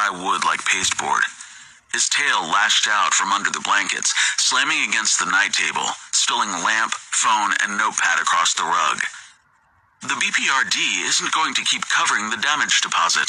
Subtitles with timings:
[0.00, 1.22] dry wood like pasteboard.
[1.92, 6.92] His tail lashed out from under the blankets, slamming against the night table, spilling lamp,
[6.92, 8.98] phone, and notepad across the rug.
[10.02, 13.28] The BPRD isn't going to keep covering the damage deposit,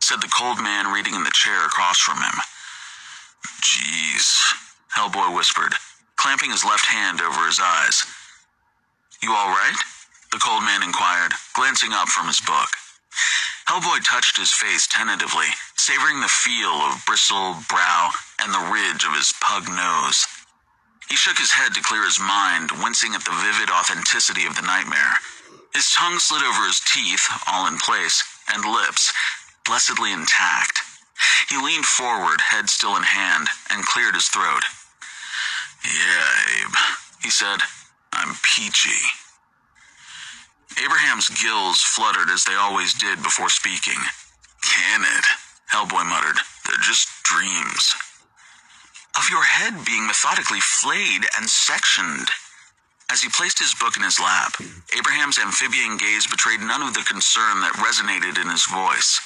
[0.00, 2.36] said the cold man reading in the chair across from him.
[3.60, 4.24] Jeez,
[4.94, 5.74] Hellboy whispered,
[6.16, 8.06] clamping his left hand over his eyes.
[9.22, 9.76] You all right?
[10.32, 12.70] The cold man inquired, glancing up from his book.
[13.68, 15.44] Hellboy touched his face tentatively,
[15.76, 20.24] savoring the feel of bristled brow and the ridge of his pug nose.
[21.10, 24.64] He shook his head to clear his mind, wincing at the vivid authenticity of the
[24.64, 25.12] nightmare.
[25.74, 29.12] His tongue slid over his teeth, all in place, and lips,
[29.66, 30.80] blessedly intact.
[31.50, 34.64] He leaned forward, head still in hand, and cleared his throat.
[35.84, 36.76] Yeah, Abe,
[37.22, 37.60] he said.
[38.14, 39.17] I'm peachy.
[40.84, 43.98] Abraham's gills fluttered as they always did before speaking.
[44.62, 45.24] Can it?
[45.72, 46.38] Hellboy muttered.
[46.66, 47.94] They're just dreams.
[49.16, 52.28] Of your head being methodically flayed and sectioned.
[53.10, 54.52] As he placed his book in his lap,
[54.96, 59.18] Abraham's amphibian gaze betrayed none of the concern that resonated in his voice.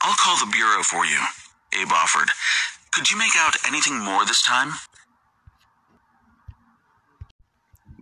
[0.00, 1.20] I'll call the Bureau for you,
[1.78, 2.30] Abe offered.
[2.92, 4.72] Could you make out anything more this time?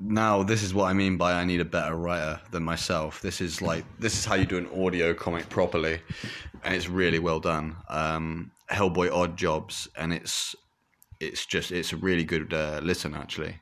[0.05, 3.21] Now this is what I mean by I need a better writer than myself.
[3.21, 6.01] This is like this is how you do an audio comic properly,
[6.65, 7.77] and it's really well done.
[7.89, 10.57] Um, Hellboy Odd Jobs, and it's
[11.21, 13.61] it's just it's a really good uh, listen actually.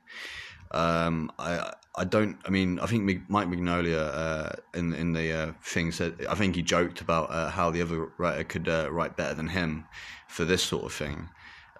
[0.70, 5.52] Um, I I don't I mean I think Mike Mignola uh, in in the uh,
[5.62, 9.16] thing said I think he joked about uh, how the other writer could uh, write
[9.16, 9.84] better than him
[10.28, 11.28] for this sort of thing.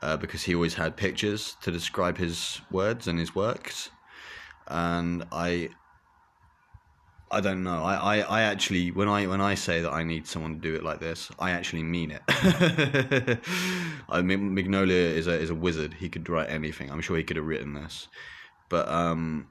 [0.03, 3.91] Uh, because he always had pictures to describe his words and his works
[4.71, 5.71] and I
[7.33, 7.85] I don't know.
[7.85, 10.75] I, I, I actually when I when I say that I need someone to do
[10.75, 12.23] it like this, I actually mean it.
[14.09, 15.95] I mean, Mignola is a is a wizard.
[15.95, 16.91] He could write anything.
[16.91, 18.09] I'm sure he could have written this,
[18.69, 19.47] but um,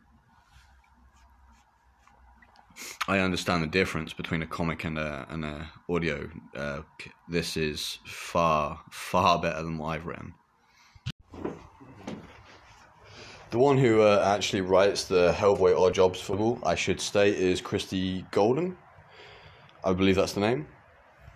[3.07, 6.29] I understand the difference between a comic and a and a audio.
[6.53, 6.81] Uh,
[7.29, 10.33] this is far far better than what I've written.
[13.51, 17.61] The one who uh, actually writes the Hellboy Odd Jobs football, I should state, is
[17.61, 18.77] Christie Golden.
[19.83, 20.67] I believe that's the name.